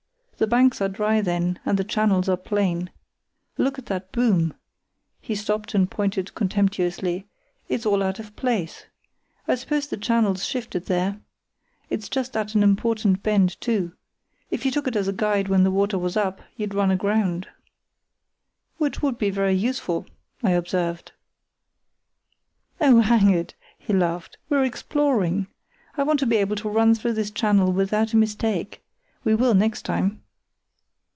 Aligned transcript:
The 0.37 0.47
banks 0.47 0.81
are 0.81 0.89
dry 0.89 1.21
then, 1.21 1.59
and 1.67 1.77
the 1.77 1.83
channels 1.83 2.27
are 2.27 2.35
plain. 2.35 2.89
Look 3.59 3.77
at 3.77 3.85
that 3.85 4.11
boom"—he 4.11 5.35
stopped 5.35 5.75
and 5.75 5.87
pointed 5.87 6.33
contemptuously—"it's 6.33 7.85
all 7.85 8.01
out 8.01 8.17
of 8.17 8.35
place. 8.35 8.85
I 9.47 9.53
suppose 9.53 9.85
the 9.85 9.97
channel's 9.97 10.43
shifted 10.43 10.87
there. 10.87 11.19
It's 11.91 12.09
just 12.09 12.35
at 12.35 12.55
an 12.55 12.63
important 12.63 13.21
bend 13.21 13.61
too. 13.61 13.91
If 14.49 14.65
you 14.65 14.71
took 14.71 14.87
it 14.87 14.95
as 14.95 15.07
a 15.07 15.13
guide 15.13 15.47
when 15.47 15.63
the 15.63 15.69
water 15.69 15.99
was 15.99 16.17
up 16.17 16.41
you'd 16.57 16.73
run 16.73 16.89
aground." 16.89 17.47
"Which 18.77 18.99
would 19.03 19.19
be 19.19 19.29
very 19.29 19.53
useful," 19.53 20.07
I 20.41 20.53
observed. 20.53 21.11
"Oh, 22.79 23.01
hang 23.01 23.29
it!" 23.29 23.53
he 23.77 23.93
laughed, 23.93 24.39
"we're 24.49 24.63
exploring. 24.65 25.45
I 25.97 26.01
want 26.01 26.19
to 26.21 26.25
be 26.25 26.37
able 26.37 26.55
to 26.55 26.67
run 26.69 26.95
through 26.95 27.13
this 27.13 27.29
channel 27.29 27.71
without 27.71 28.13
a 28.13 28.17
mistake. 28.17 28.81
We 29.23 29.35
will, 29.35 29.53
next 29.53 29.83
time." 29.85 30.23